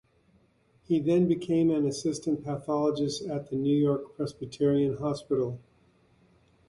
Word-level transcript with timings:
He 0.81 0.99
then 0.99 1.27
became 1.27 1.69
an 1.69 1.85
assistant 1.85 2.43
pathologist 2.43 3.21
at 3.21 3.51
the 3.51 3.55
New 3.55 3.77
York 3.77 4.15
Presbyterian 4.15 4.97
Hospital. 4.97 5.59